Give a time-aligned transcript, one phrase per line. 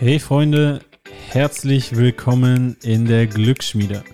[0.00, 0.78] Hey Freunde,
[1.28, 4.04] herzlich willkommen in der Glücksschmiede.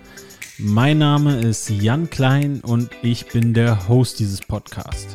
[0.57, 5.15] Mein Name ist Jan Klein und ich bin der Host dieses Podcasts.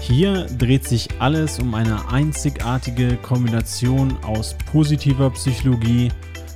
[0.00, 6.08] Hier dreht sich alles um eine einzigartige Kombination aus positiver Psychologie,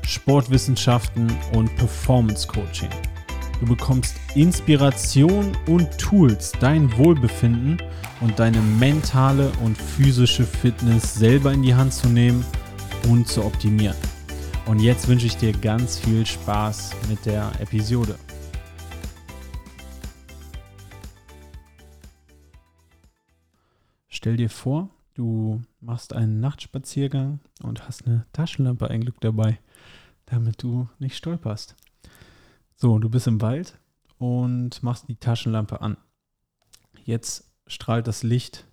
[0.05, 2.91] Sportwissenschaften und Performance Coaching.
[3.61, 7.81] Du bekommst Inspiration und Tools, dein Wohlbefinden
[8.21, 12.45] und deine mentale und physische Fitness selber in die Hand zu nehmen–
[13.09, 13.97] und zu optimieren.
[14.67, 18.19] Und jetzt wünsche ich dir ganz viel Spaß mit der Episode.
[24.09, 29.61] Stell dir vor, du machst einen Nachtspaziergang und hast eine Taschenlampe ein Glück dabei,
[30.25, 31.77] damit du nicht stolperst.
[32.75, 33.79] So, du bist im Wald
[34.19, 35.97] und machst die Taschenlampe an.
[37.05, 38.67] Jetzt strahlt das Licht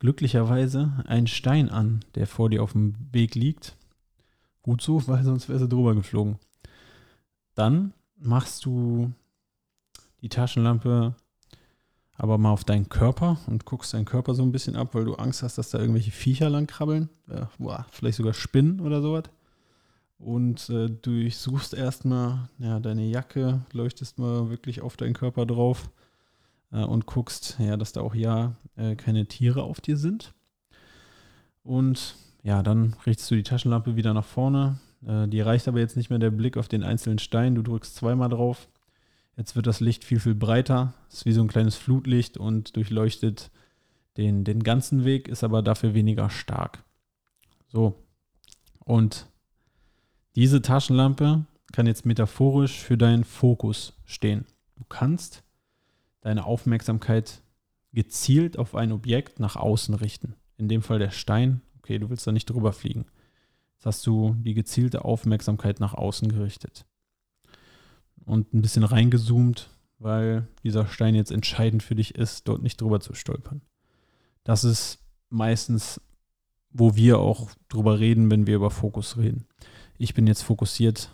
[0.00, 3.76] glücklicherweise einen Stein an, der vor dir auf dem Weg liegt.
[4.62, 6.38] Gut so, weil sonst wärst du drüber geflogen.
[7.54, 9.12] Dann machst du
[10.20, 11.14] die Taschenlampe
[12.16, 15.14] aber mal auf deinen Körper und guckst deinen Körper so ein bisschen ab, weil du
[15.14, 17.08] Angst hast, dass da irgendwelche Viecher lang krabbeln.
[17.30, 19.24] Äh, boah, vielleicht sogar Spinnen oder sowas.
[20.18, 25.88] Und äh, du suchst erstmal ja, deine Jacke, leuchtest mal wirklich auf deinen Körper drauf
[26.72, 30.34] äh, und guckst, ja, dass da auch ja äh, keine Tiere auf dir sind.
[31.62, 34.78] Und ja, dann richtest du die Taschenlampe wieder nach vorne.
[35.06, 37.54] Äh, die reicht aber jetzt nicht mehr der Blick auf den einzelnen Stein.
[37.54, 38.68] Du drückst zweimal drauf.
[39.36, 40.94] Jetzt wird das Licht viel, viel breiter.
[41.10, 43.50] Ist wie so ein kleines Flutlicht und durchleuchtet
[44.16, 46.84] den, den ganzen Weg, ist aber dafür weniger stark.
[47.68, 48.02] So.
[48.84, 49.26] Und
[50.36, 54.46] diese Taschenlampe kann jetzt metaphorisch für deinen Fokus stehen.
[54.76, 55.42] Du kannst
[56.20, 57.42] deine Aufmerksamkeit
[57.92, 60.36] gezielt auf ein Objekt nach außen richten.
[60.56, 61.62] In dem Fall der Stein.
[61.78, 63.06] Okay, du willst da nicht drüber fliegen.
[63.76, 66.84] Jetzt hast du die gezielte Aufmerksamkeit nach außen gerichtet.
[68.26, 73.00] Und ein bisschen reingezoomt, weil dieser Stein jetzt entscheidend für dich ist, dort nicht drüber
[73.00, 73.62] zu stolpern.
[74.44, 74.98] Das ist
[75.30, 76.00] meistens,
[76.70, 79.46] wo wir auch drüber reden, wenn wir über Fokus reden.
[79.96, 81.10] Ich bin jetzt fokussiert,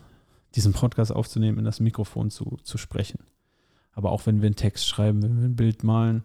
[0.55, 3.21] diesen Podcast aufzunehmen, in das Mikrofon zu, zu sprechen.
[3.97, 6.23] Aber auch wenn wir einen Text schreiben, wenn wir ein Bild malen,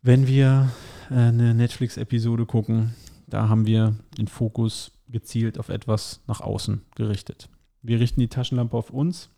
[0.00, 0.70] wenn wir
[1.10, 2.94] äh, eine Netflix-Episode gucken,
[3.26, 7.50] da haben wir den Fokus gezielt auf etwas nach außen gerichtet.
[7.82, 9.28] Wir richten die Taschenlampe auf uns.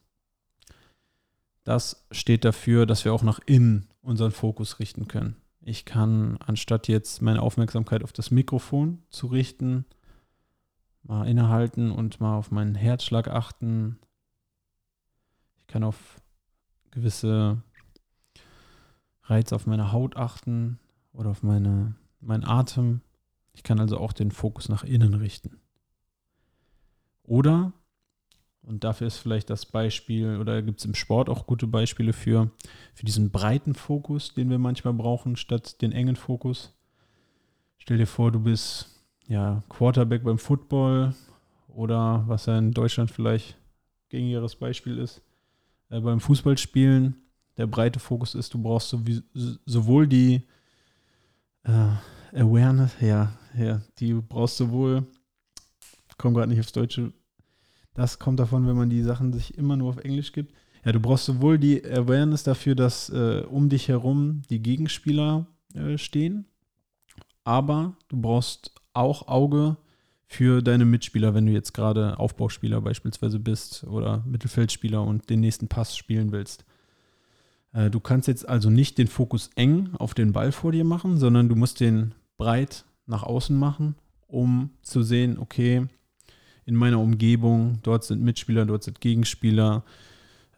[1.65, 5.37] Das steht dafür, dass wir auch nach innen unseren Fokus richten können.
[5.61, 9.85] Ich kann, anstatt jetzt meine Aufmerksamkeit auf das Mikrofon zu richten,
[11.03, 13.99] mal innehalten und mal auf meinen Herzschlag achten.
[15.57, 16.21] Ich kann auf
[16.91, 17.63] gewisse
[19.25, 20.79] Reize auf meine Haut achten
[21.13, 23.01] oder auf meine, meinen Atem.
[23.53, 25.61] Ich kann also auch den Fokus nach innen richten.
[27.25, 27.73] Oder,
[28.63, 32.51] und dafür ist vielleicht das Beispiel, oder gibt es im Sport auch gute Beispiele für,
[32.95, 36.75] für diesen breiten Fokus, den wir manchmal brauchen, statt den engen Fokus.
[37.79, 41.15] Stell dir vor, du bist ja Quarterback beim Football
[41.69, 43.59] oder was ja in Deutschland vielleicht
[44.09, 45.23] gängigeres Beispiel ist,
[45.91, 47.17] äh, beim Fußballspielen
[47.57, 48.97] der breite Fokus ist, du brauchst
[49.67, 50.43] sowohl die
[51.65, 51.91] äh,
[52.33, 55.07] Awareness, ja, ja, die brauchst sowohl,
[56.09, 57.13] ich komme gerade nicht aufs Deutsche,
[57.95, 60.55] das kommt davon, wenn man die Sachen sich immer nur auf Englisch gibt.
[60.85, 65.99] Ja, du brauchst sowohl die Awareness dafür, dass äh, um dich herum die Gegenspieler äh,
[65.99, 66.47] stehen,
[67.43, 69.77] aber du brauchst auch Auge
[70.31, 75.69] für deine Mitspieler, wenn du jetzt gerade Aufbauspieler beispielsweise bist oder Mittelfeldspieler und den nächsten
[75.69, 76.67] Pass spielen willst.
[77.73, 81.17] Äh, du kannst jetzt also nicht den Fokus eng auf den Ball vor dir machen,
[81.17, 83.95] sondern du musst den breit nach außen machen,
[84.27, 85.87] um zu sehen, okay,
[86.67, 89.83] in meiner Umgebung, dort sind Mitspieler, dort sind Gegenspieler,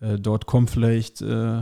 [0.00, 1.60] äh, dort kommen vielleicht äh,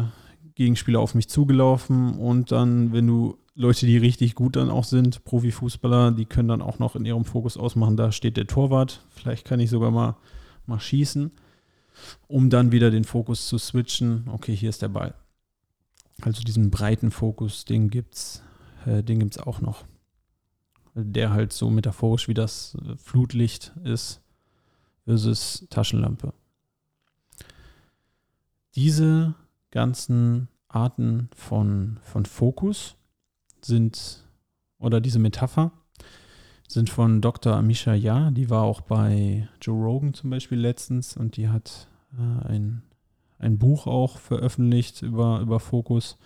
[0.54, 5.24] Gegenspieler auf mich zugelaufen und dann, wenn du Leute, die richtig gut dann auch sind,
[5.24, 9.44] Profifußballer, die können dann auch noch in ihrem Fokus ausmachen, da steht der Torwart, vielleicht
[9.44, 10.16] kann ich sogar mal,
[10.66, 11.32] mal schießen,
[12.28, 15.12] um dann wieder den Fokus zu switchen, okay, hier ist der Ball.
[16.22, 18.44] Also diesen breiten Fokus, den gibt's,
[18.86, 19.84] äh, den gibt's auch noch.
[20.94, 24.20] Der halt so metaphorisch wie das Flutlicht ist
[25.04, 26.32] versus Taschenlampe.
[28.76, 29.34] Diese
[29.72, 32.97] ganzen Arten von, von Fokus
[33.64, 34.24] sind,
[34.78, 35.72] oder diese Metapher,
[36.68, 37.56] sind von Dr.
[37.56, 42.46] Amisha Ja, die war auch bei Joe Rogan zum Beispiel letztens und die hat äh,
[42.46, 42.82] ein,
[43.38, 46.18] ein Buch auch veröffentlicht über, über Fokus.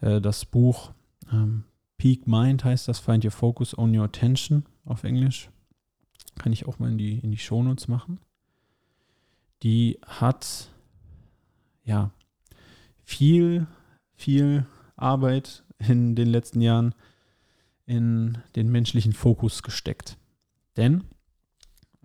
[0.00, 0.92] Äh, das Buch
[1.32, 1.64] ähm,
[1.98, 5.50] Peak Mind heißt das, Find Your Focus, Own Your Attention auf Englisch.
[6.36, 8.20] kann ich auch mal in die, in die Shownotes machen.
[9.62, 10.68] Die hat
[11.82, 12.10] ja
[13.02, 13.66] viel,
[14.14, 14.66] viel
[14.96, 16.94] Arbeit in den letzten Jahren
[17.86, 20.16] in den menschlichen Fokus gesteckt.
[20.76, 21.04] Denn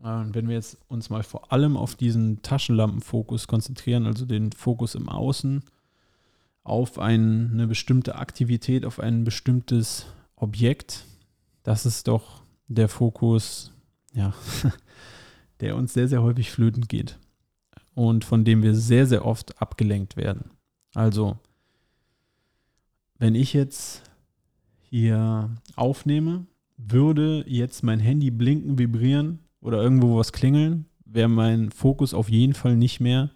[0.03, 4.95] äh, wenn wir jetzt uns mal vor allem auf diesen Taschenlampenfokus konzentrieren, also den Fokus
[4.95, 5.63] im Außen,
[6.63, 11.05] auf ein, eine bestimmte Aktivität, auf ein bestimmtes Objekt,
[11.63, 13.71] das ist doch der Fokus,
[14.13, 14.33] ja,
[15.59, 17.17] der uns sehr, sehr häufig flöten geht
[17.93, 20.51] und von dem wir sehr, sehr oft abgelenkt werden.
[20.93, 21.37] Also,
[23.21, 24.01] wenn ich jetzt
[24.89, 32.15] hier aufnehme, würde jetzt mein Handy blinken, vibrieren oder irgendwo was klingeln, wäre mein Fokus
[32.15, 33.29] auf jeden Fall nicht mehr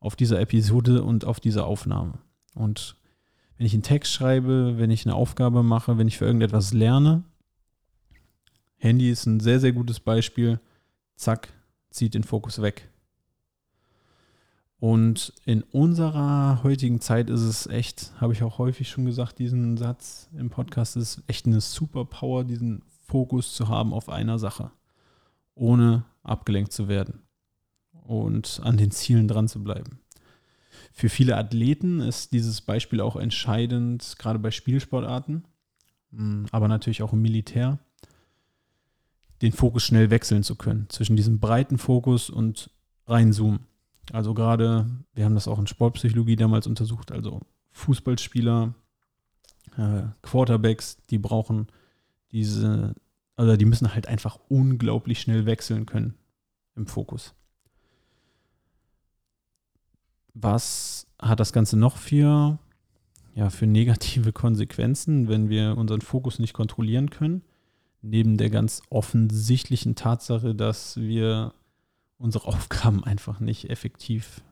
[0.00, 2.14] auf dieser Episode und auf dieser Aufnahme.
[2.54, 2.96] Und
[3.58, 7.22] wenn ich einen Text schreibe, wenn ich eine Aufgabe mache, wenn ich für irgendetwas lerne,
[8.78, 10.58] Handy ist ein sehr, sehr gutes Beispiel.
[11.16, 11.52] Zack,
[11.90, 12.88] zieht den Fokus weg.
[14.80, 19.76] Und in unserer heutigen Zeit ist es echt, habe ich auch häufig schon gesagt, diesen
[19.76, 24.70] Satz im Podcast ist echt eine Superpower, diesen Fokus zu haben auf einer Sache,
[25.54, 27.22] ohne abgelenkt zu werden
[27.92, 29.98] und an den Zielen dran zu bleiben.
[30.92, 35.44] Für viele Athleten ist dieses Beispiel auch entscheidend, gerade bei Spielsportarten,
[36.12, 37.78] hm, aber natürlich auch im Militär,
[39.42, 42.70] den Fokus schnell wechseln zu können zwischen diesem breiten Fokus und
[43.06, 43.66] reinzoomen.
[44.12, 47.40] Also gerade, wir haben das auch in Sportpsychologie damals untersucht, also
[47.72, 48.74] Fußballspieler,
[49.76, 51.68] äh, Quarterbacks, die brauchen
[52.32, 52.94] diese,
[53.36, 56.14] also die müssen halt einfach unglaublich schnell wechseln können
[56.74, 57.34] im Fokus.
[60.34, 62.58] Was hat das Ganze noch für,
[63.34, 67.42] ja, für negative Konsequenzen, wenn wir unseren Fokus nicht kontrollieren können?
[68.00, 71.52] Neben der ganz offensichtlichen Tatsache, dass wir
[72.18, 74.42] unsere Aufgaben einfach nicht effektiv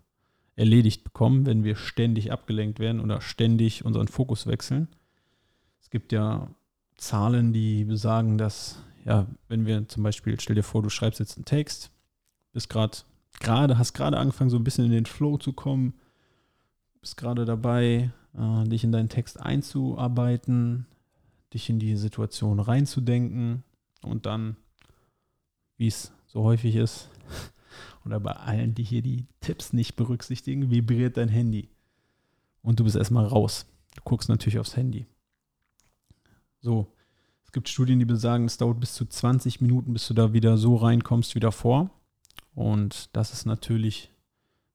[0.57, 4.89] erledigt bekommen, wenn wir ständig abgelenkt werden oder ständig unseren Fokus wechseln.
[5.81, 6.49] Es gibt ja
[6.97, 11.37] Zahlen, die besagen, dass, ja, wenn wir zum Beispiel, stell dir vor, du schreibst jetzt
[11.37, 11.91] einen Text,
[12.53, 12.97] bist gerade,
[13.39, 15.93] gerade, hast gerade angefangen, so ein bisschen in den Flow zu kommen,
[17.03, 20.87] bist gerade dabei, äh, dich in deinen Text einzuarbeiten,
[21.53, 23.63] dich in die Situation reinzudenken
[24.03, 24.57] und dann,
[25.77, 27.11] wie es so häufig ist,
[28.07, 31.69] oder bei allen, die hier die Tipps nicht berücksichtigen, vibriert dein Handy.
[32.63, 33.67] Und du bist erstmal raus.
[33.97, 35.07] Du guckst natürlich aufs Handy.
[36.61, 36.93] So,
[37.45, 40.57] es gibt Studien, die besagen, es dauert bis zu 20 Minuten, bis du da wieder
[40.57, 41.91] so reinkommst wie davor.
[42.55, 44.11] Und das ist natürlich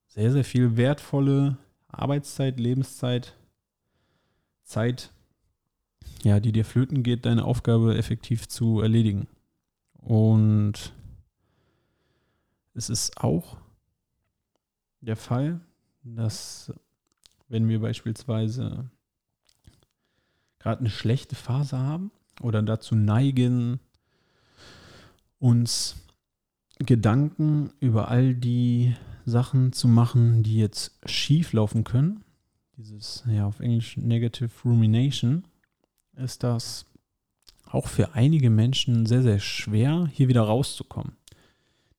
[0.07, 1.57] sehr, sehr viel wertvolle
[1.87, 3.35] Arbeitszeit, Lebenszeit,
[4.63, 5.11] Zeit,
[6.23, 9.27] ja, die dir flöten geht, deine Aufgabe effektiv zu erledigen.
[9.93, 10.93] Und
[12.73, 13.57] es ist auch
[15.01, 15.59] der Fall,
[16.03, 16.73] dass
[17.49, 18.89] wenn wir beispielsweise
[20.59, 23.79] gerade eine schlechte Phase haben oder dazu neigen,
[25.39, 25.95] uns
[26.79, 28.95] Gedanken über all die
[29.25, 32.23] Sachen zu machen, die jetzt schief laufen können,
[32.77, 35.43] dieses, ja, auf Englisch Negative Rumination,
[36.15, 36.85] ist das
[37.65, 41.15] auch für einige Menschen sehr, sehr schwer, hier wieder rauszukommen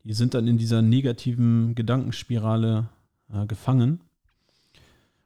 [0.04, 2.88] die sind dann in dieser negativen Gedankenspirale
[3.32, 4.00] äh, gefangen.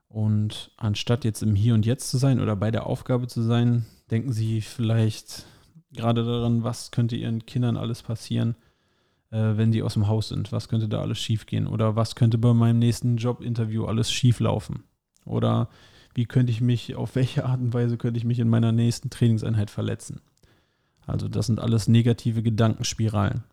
[0.09, 3.85] Und anstatt jetzt im Hier und Jetzt zu sein oder bei der Aufgabe zu sein,
[4.11, 5.47] denken sie vielleicht
[5.93, 8.55] gerade daran, was könnte ihren Kindern alles passieren,
[9.31, 10.53] äh, wenn die aus dem Haus sind.
[10.53, 11.67] Was könnte da alles schiefgehen?
[11.67, 14.85] Oder was könnte bei meinem nächsten Jobinterview alles schieflaufen?
[15.25, 15.69] Oder
[16.15, 19.11] wie könnte ich mich, auf welche Art und Weise könnte ich mich in meiner nächsten
[19.11, 20.21] Trainingseinheit verletzen?
[21.07, 23.45] Also das sind alles negative Gedankenspiralen.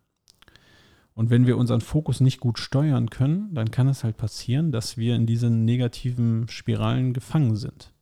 [1.15, 4.97] Und wenn wir unseren Fokus nicht gut steuern können, dann kann es halt passieren, dass
[4.97, 7.93] wir in diesen negativen Spiralen gefangen sind.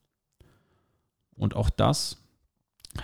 [1.36, 2.18] Und auch das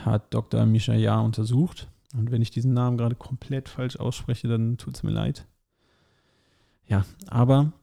[0.03, 0.65] hat Dr.
[0.65, 1.89] Misha Jahr untersucht.
[2.13, 5.45] Und wenn ich diesen Namen gerade komplett falsch ausspreche, dann tut es mir leid.
[6.87, 7.73] Ja, aber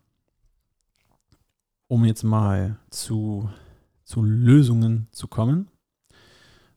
[1.88, 3.50] um jetzt mal zu,
[4.04, 5.68] zu Lösungen zu kommen.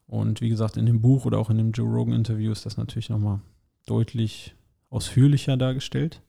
[0.07, 2.77] Und wie gesagt, in dem Buch oder auch in dem Joe Rogan Interview ist das
[2.77, 3.39] natürlich nochmal
[3.85, 4.55] deutlich
[4.89, 6.21] ausführlicher dargestellt.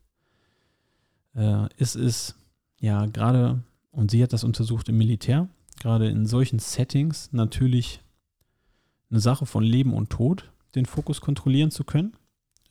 [1.35, 2.37] Äh, es ist
[2.81, 5.49] ja gerade, und sie hat das untersucht im Militär,
[5.81, 8.01] gerade in solchen Settings natürlich
[9.11, 12.15] eine Sache von Leben und Tod, den Fokus kontrollieren zu können.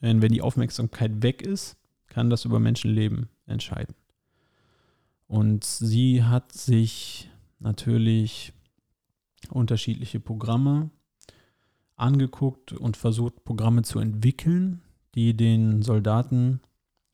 [0.01, 1.77] Denn wenn die Aufmerksamkeit weg ist,
[2.07, 3.95] kann das über Menschenleben entscheiden.
[5.27, 7.29] Und sie hat sich
[7.59, 8.53] natürlich
[9.49, 10.89] unterschiedliche Programme
[11.95, 14.81] angeguckt und versucht, Programme zu entwickeln,
[15.17, 16.61] die den Soldaten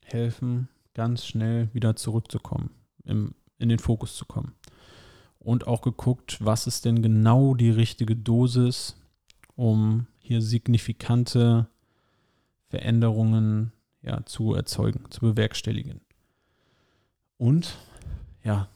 [0.04, 2.68] helfen, ganz schnell wieder zurückzukommen,
[3.04, 4.52] im, in den Fokus zu kommen.
[5.38, 8.96] Und auch geguckt, was ist denn genau die richtige Dosis,
[9.56, 11.66] um hier signifikante
[12.68, 16.02] Veränderungen ja, zu erzeugen, zu bewerkstelligen.
[17.38, 17.78] Und
[18.42, 18.68] ja,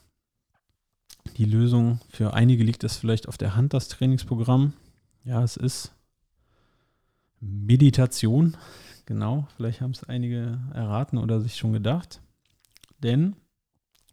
[1.37, 4.73] die Lösung für einige liegt es vielleicht auf der Hand, das Trainingsprogramm.
[5.23, 5.91] Ja, es ist
[7.39, 8.57] Meditation.
[9.09, 12.21] Genau, vielleicht haben es einige erraten oder sich schon gedacht.
[12.99, 13.35] Denn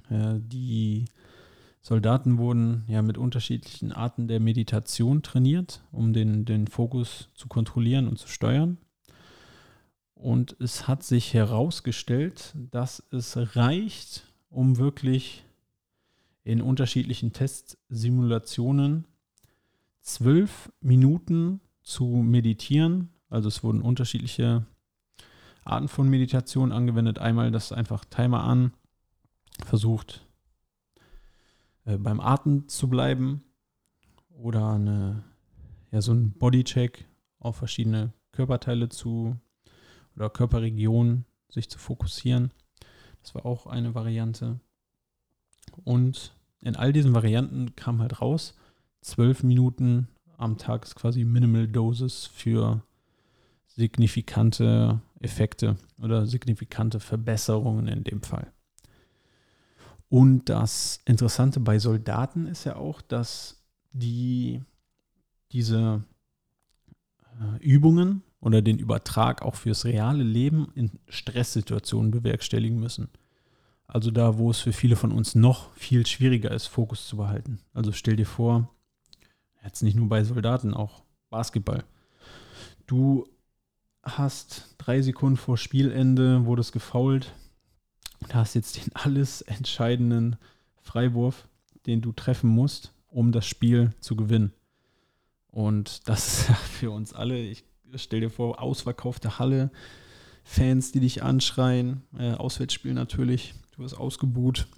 [0.08, 1.04] äh, die
[1.82, 8.08] Soldaten wurden ja mit unterschiedlichen Arten der Meditation trainiert, um den, den Fokus zu kontrollieren
[8.08, 8.78] und zu steuern.
[10.14, 15.44] Und es hat sich herausgestellt, dass es reicht, um wirklich
[16.42, 19.06] in unterschiedlichen Testsimulationen
[20.00, 23.10] zwölf Minuten zu meditieren.
[23.28, 24.64] Also es wurden unterschiedliche
[25.66, 27.18] Arten von Meditation angewendet.
[27.18, 28.72] Einmal das einfach Timer an,
[29.64, 30.26] versucht
[31.84, 33.42] äh, beim Atmen zu bleiben
[34.30, 35.24] oder eine,
[35.90, 37.06] ja, so ein Bodycheck
[37.38, 39.36] auf verschiedene Körperteile zu
[40.14, 42.52] oder Körperregionen sich zu fokussieren.
[43.22, 44.60] Das war auch eine Variante.
[45.84, 48.54] Und in all diesen Varianten kam halt raus,
[49.00, 52.82] zwölf Minuten am Tag ist quasi Minimal Dosis für
[53.76, 58.52] signifikante Effekte oder signifikante Verbesserungen in dem Fall.
[60.08, 64.62] Und das Interessante bei Soldaten ist ja auch, dass die
[65.52, 66.04] diese
[67.40, 73.08] äh, Übungen oder den Übertrag auch fürs reale Leben in Stresssituationen bewerkstelligen müssen.
[73.86, 77.60] Also da, wo es für viele von uns noch viel schwieriger ist, Fokus zu behalten.
[77.72, 78.74] Also stell dir vor,
[79.64, 81.84] jetzt nicht nur bei Soldaten, auch Basketball.
[82.86, 83.26] Du
[84.06, 87.34] hast drei Sekunden vor Spielende, wurdest gefault
[88.20, 90.36] und hast jetzt den alles entscheidenden
[90.80, 91.48] Freiwurf,
[91.86, 94.52] den du treffen musst, um das Spiel zu gewinnen.
[95.48, 99.70] Und das ist für uns alle, ich stell dir vor, ausverkaufte Halle,
[100.44, 104.68] Fans, die dich anschreien, äh, Auswärtsspiel natürlich, du wirst ausgebuht.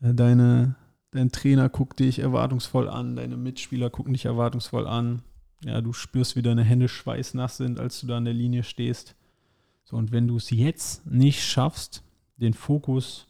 [0.00, 0.76] Äh, deine,
[1.10, 5.22] dein Trainer guckt dich erwartungsvoll an, deine Mitspieler gucken dich erwartungsvoll an.
[5.64, 9.14] Ja, du spürst, wie deine Hände schweißnass sind, als du da an der Linie stehst.
[9.84, 12.02] So, und wenn du es jetzt nicht schaffst,
[12.36, 13.26] den Fokus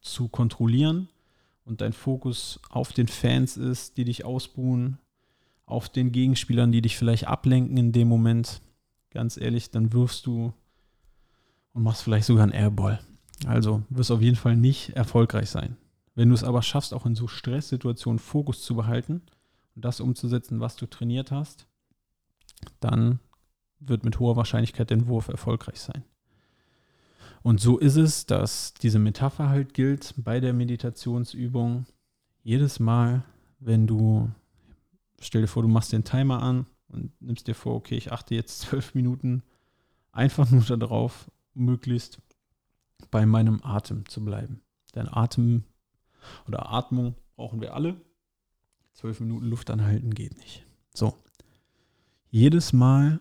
[0.00, 1.08] zu kontrollieren
[1.64, 4.98] und dein Fokus auf den Fans ist, die dich ausbuhen,
[5.64, 8.60] auf den Gegenspielern, die dich vielleicht ablenken in dem Moment,
[9.10, 10.52] ganz ehrlich, dann wirfst du
[11.72, 13.00] und machst vielleicht sogar einen Airball.
[13.46, 15.76] Also wirst auf jeden Fall nicht erfolgreich sein.
[16.14, 19.22] Wenn du es aber schaffst, auch in so Stresssituationen Fokus zu behalten
[19.76, 21.66] und das umzusetzen, was du trainiert hast,
[22.80, 23.20] dann
[23.78, 26.02] wird mit hoher Wahrscheinlichkeit dein Wurf erfolgreich sein.
[27.42, 31.86] Und so ist es, dass diese Metapher halt gilt bei der Meditationsübung.
[32.42, 33.22] Jedes Mal,
[33.60, 34.30] wenn du,
[35.20, 38.34] stell dir vor, du machst den Timer an und nimmst dir vor, okay, ich achte
[38.34, 39.42] jetzt zwölf Minuten
[40.10, 42.20] einfach nur darauf, möglichst
[43.10, 44.62] bei meinem Atem zu bleiben.
[44.94, 45.64] Denn Atem
[46.48, 48.00] oder Atmung brauchen wir alle.
[48.96, 50.64] Zwölf Minuten Luft anhalten geht nicht.
[50.94, 51.12] So.
[52.30, 53.20] Jedes Mal,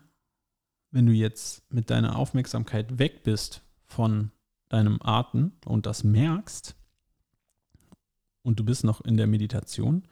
[0.92, 4.32] wenn du jetzt mit deiner Aufmerksamkeit weg bist von
[4.70, 6.78] deinem Atem und das merkst
[8.42, 10.08] und du bist noch in der Meditation,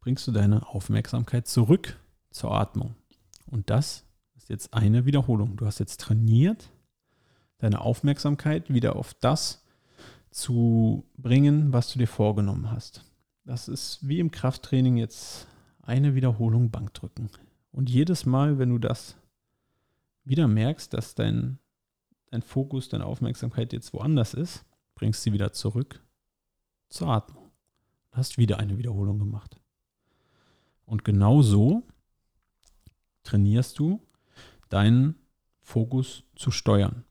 [0.00, 1.96] bringst du deine Aufmerksamkeit zurück
[2.30, 2.96] zur Atmung.
[3.46, 5.56] Und das ist jetzt eine Wiederholung.
[5.56, 6.72] Du hast jetzt trainiert,
[7.58, 9.64] deine Aufmerksamkeit wieder auf das
[10.32, 13.07] zu bringen, was du dir vorgenommen hast.
[13.48, 15.46] Das ist wie im Krafttraining jetzt
[15.80, 17.30] eine Wiederholung Bankdrücken.
[17.72, 19.16] Und jedes Mal, wenn du das
[20.22, 21.58] wieder merkst, dass dein,
[22.26, 26.04] dein Fokus, deine Aufmerksamkeit jetzt woanders ist, bringst sie wieder zurück
[26.90, 27.50] zur Atmung.
[28.10, 29.58] Du hast wieder eine Wiederholung gemacht.
[30.84, 31.84] Und genau so
[33.22, 34.02] trainierst du
[34.68, 35.14] deinen
[35.62, 37.06] Fokus zu steuern.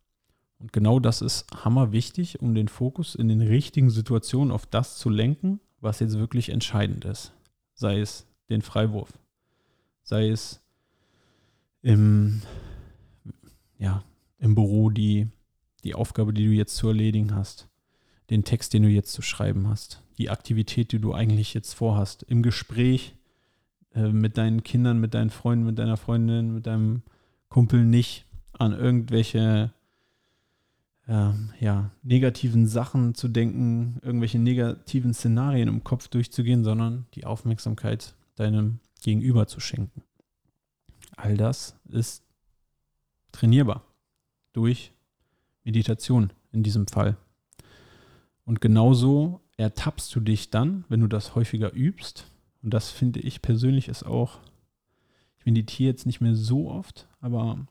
[0.60, 5.00] Und genau das ist hammer wichtig, um den Fokus in den richtigen Situationen auf das
[5.00, 7.34] zu lenken, was jetzt wirklich entscheidend ist.
[7.74, 9.14] Sei es den Freiwurf,
[10.04, 10.62] sei es
[11.82, 12.42] im,
[13.78, 14.04] ja,
[14.40, 15.28] im Büro die,
[15.84, 17.68] die Aufgabe, die du jetzt zu erledigen hast,
[18.30, 22.24] den Text, den du jetzt zu schreiben hast, die Aktivität, die du eigentlich jetzt vorhast,
[22.24, 23.14] im Gespräch
[23.94, 27.04] äh, mit deinen Kindern, mit deinen Freunden, mit deiner Freundin, mit deinem
[27.50, 29.72] Kumpel nicht an irgendwelche
[31.08, 38.16] äh, ja, negativen Sachen zu denken, irgendwelche negativen Szenarien im Kopf durchzugehen, sondern die Aufmerksamkeit
[38.36, 40.04] deinem Gegenüber zu schenken.
[41.16, 42.24] All das ist
[43.32, 43.84] trainierbar.
[44.54, 44.92] durch
[45.64, 47.18] Meditation in diesem Fall.
[48.46, 52.32] Und genauso ertappst du dich dann, wenn du das häufiger übst.
[52.64, 54.40] Und das finde ich persönlich ist auch,
[55.38, 57.68] ich meditiere jetzt nicht mehr so oft, aber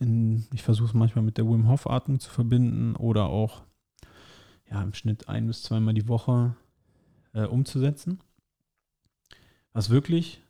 [0.00, 3.62] in, ich versuche es manchmal mit der Wim Hof Atmung zu verbinden oder auch
[4.70, 6.56] ja, im Schnitt ein bis zweimal die Woche
[7.32, 8.20] äh, umzusetzen.
[9.72, 10.42] Was wirklich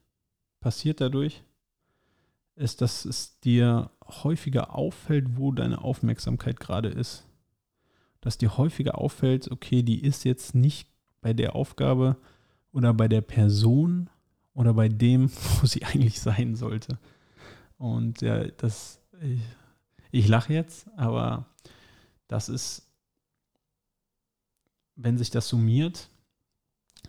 [0.61, 1.43] passiert dadurch,
[2.55, 7.27] ist, dass es dir häufiger auffällt, wo deine Aufmerksamkeit gerade ist.
[8.21, 10.89] Dass dir häufiger auffällt, okay, die ist jetzt nicht
[11.23, 12.17] bei der Aufgabe
[12.73, 14.11] oder bei der Person
[14.53, 15.31] oder bei dem,
[15.61, 16.99] wo sie eigentlich sein sollte.
[17.79, 19.41] Und ja, das, ich,
[20.11, 21.47] ich lache jetzt, aber
[22.29, 22.89] das ist,
[24.97, 26.09] wenn sich das summiert,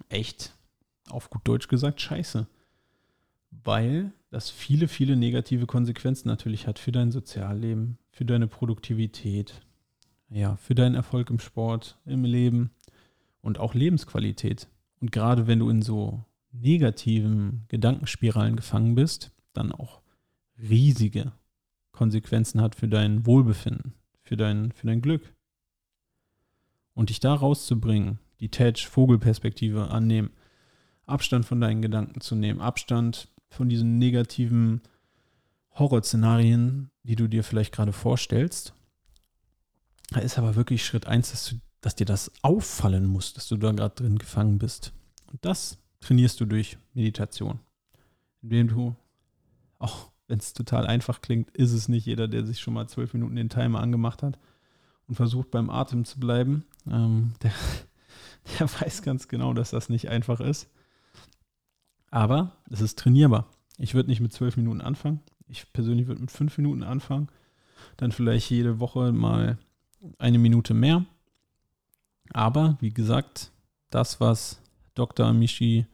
[0.09, 0.53] echt,
[1.09, 2.47] auf gut Deutsch gesagt, scheiße.
[3.51, 9.61] Weil das viele, viele negative Konsequenzen natürlich hat für dein Sozialleben, für deine Produktivität,
[10.29, 12.71] ja, für deinen Erfolg im Sport, im Leben
[13.41, 14.69] und auch Lebensqualität.
[15.01, 20.01] Und gerade wenn du in so negativen Gedankenspiralen gefangen bist, dann auch
[20.57, 21.33] riesige
[21.91, 23.93] Konsequenzen hat für dein Wohlbefinden,
[24.23, 25.33] für dein, für dein Glück.
[26.93, 30.31] Und dich da rauszubringen, die Tedge-Vogelperspektive annehmen,
[31.05, 34.81] Abstand von deinen Gedanken zu nehmen, Abstand von diesen negativen
[35.73, 38.73] Horrorszenarien, die du dir vielleicht gerade vorstellst.
[40.09, 43.57] Da ist aber wirklich Schritt eins, dass, du, dass dir das auffallen muss, dass du
[43.57, 44.93] da gerade drin gefangen bist.
[45.27, 47.59] Und das trainierst du durch Meditation.
[48.41, 48.95] Indem du,
[49.79, 53.13] auch wenn es total einfach klingt, ist es nicht jeder, der sich schon mal zwölf
[53.13, 54.39] Minuten den Timer angemacht hat
[55.09, 57.51] und versucht beim Atem zu bleiben, ähm, der,
[58.59, 60.69] der weiß ganz genau, dass das nicht einfach ist.
[62.11, 63.45] Aber es ist trainierbar.
[63.77, 65.19] Ich würde nicht mit zwölf Minuten anfangen.
[65.49, 67.27] Ich persönlich würde mit fünf Minuten anfangen.
[67.97, 69.57] Dann vielleicht jede Woche mal
[70.17, 71.05] eine Minute mehr.
[72.31, 73.51] Aber wie gesagt,
[73.89, 74.61] das, was
[74.95, 75.33] Dr.
[75.33, 75.87] Michi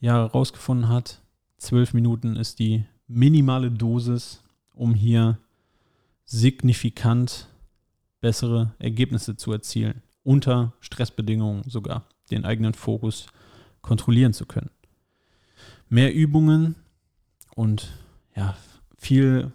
[0.00, 1.20] ja herausgefunden hat,
[1.58, 4.42] zwölf Minuten ist die minimale Dosis,
[4.74, 5.38] um hier
[6.24, 7.48] signifikant
[8.20, 10.02] bessere Ergebnisse zu erzielen.
[10.22, 13.28] Unter Stressbedingungen sogar den eigenen Fokus
[13.80, 14.70] kontrollieren zu können
[15.88, 16.76] mehr Übungen
[17.54, 17.92] und
[18.34, 18.56] ja,
[18.96, 19.52] viel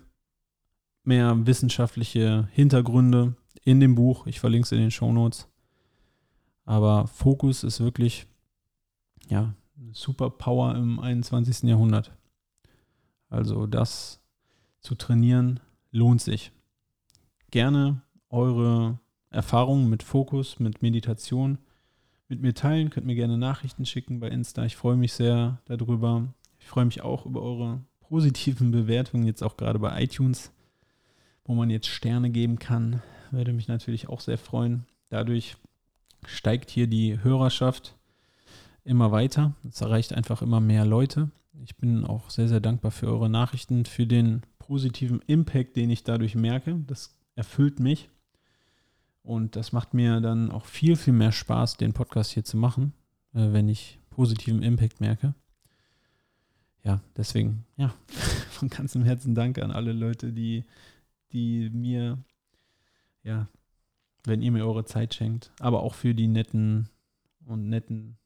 [1.04, 4.28] mehr wissenschaftliche Hintergründe in dem Buch.
[4.28, 5.48] Ich verlinke es in den Show Notes.
[6.66, 8.28] Aber Fokus ist wirklich
[9.30, 9.54] ja,
[9.92, 11.64] super Power im 21.
[11.64, 12.12] Jahrhundert.
[13.32, 14.22] Also das
[14.82, 15.60] zu trainieren
[15.92, 16.52] lohnt sich.
[17.50, 19.00] Gerne eure
[19.32, 21.58] Erfahrungen mit Fokus, mit Meditation
[22.32, 22.90] mit mir teilen.
[22.90, 24.64] Könnt mir gerne Nachrichten schicken bei Insta.
[24.66, 26.34] Ich freue mich sehr darüber.
[26.60, 30.52] Ich freue mich auch über eure positiven Bewertungen, jetzt auch gerade bei iTunes,
[31.44, 33.02] wo man jetzt Sterne geben kann.
[33.32, 34.86] Würde mich natürlich auch sehr freuen.
[35.10, 35.58] Dadurch
[36.26, 37.98] steigt hier die Hörerschaft
[38.84, 39.56] immer weiter.
[39.68, 41.32] Es erreicht einfach immer mehr Leute.
[41.64, 46.04] Ich bin auch sehr, sehr dankbar für eure Nachrichten, für den positiven Impact, den ich
[46.04, 46.80] dadurch merke.
[46.88, 48.10] Das erfüllt mich.
[49.24, 52.94] Und das macht mir dann auch viel, viel mehr Spaß, den Podcast hier zu machen,
[53.34, 55.36] äh, wenn ich positiven Impact merke.
[56.84, 57.94] Ja, deswegen, ja,
[58.50, 60.66] von ganzem Herzen Dank an alle Leute, die,
[61.32, 62.18] die mir,
[63.24, 63.48] ja,
[64.24, 66.90] wenn ihr mir eure Zeit schenkt, aber auch für die netten
[67.46, 68.18] und netten,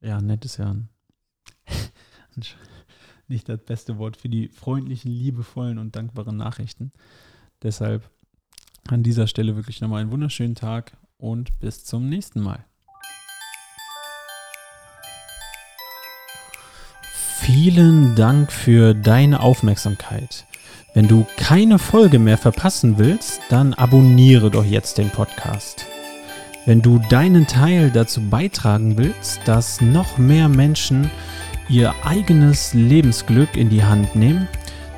[0.00, 0.90] ja, nett ist ja ein,
[3.28, 6.92] nicht das beste Wort, für die freundlichen, liebevollen und dankbaren Nachrichten.
[7.62, 8.10] Deshalb
[8.88, 12.64] an dieser Stelle wirklich nochmal einen wunderschönen Tag und bis zum nächsten Mal.
[17.40, 20.46] Vielen Dank für deine Aufmerksamkeit.
[20.94, 25.86] Wenn du keine Folge mehr verpassen willst, dann abonniere doch jetzt den Podcast.
[26.66, 31.10] Wenn du deinen Teil dazu beitragen willst, dass noch mehr Menschen
[31.68, 34.48] ihr eigenes Lebensglück in die Hand nehmen,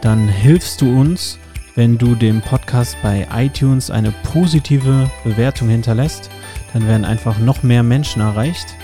[0.01, 1.39] dann hilfst du uns,
[1.75, 6.31] wenn du dem Podcast bei iTunes eine positive Bewertung hinterlässt,
[6.73, 8.75] dann werden einfach noch mehr Menschen erreicht.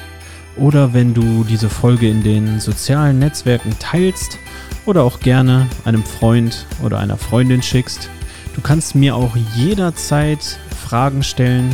[0.57, 4.39] Oder wenn du diese Folge in den sozialen Netzwerken teilst
[4.87, 8.11] oder auch gerne einem Freund oder einer Freundin schickst.
[8.55, 11.71] Du kannst mir auch jederzeit Fragen stellen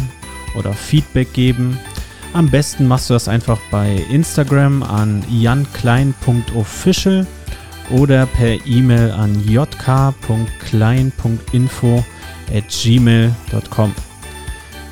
[0.56, 1.78] oder Feedback geben.
[2.34, 7.26] Am besten machst du das einfach bei Instagram an janklein.official
[7.90, 12.04] oder per E-Mail an jk.klein.info
[12.54, 13.94] at gmail.com.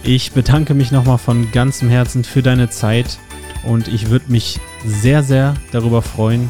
[0.02, 3.18] Ich bedanke mich nochmal von ganzem Herzen für deine Zeit
[3.64, 6.48] und ich würde mich sehr, sehr darüber freuen,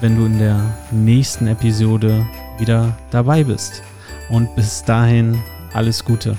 [0.00, 2.26] wenn du in der nächsten Episode
[2.58, 3.82] wieder dabei bist.
[4.28, 6.36] Und bis dahin alles Gute.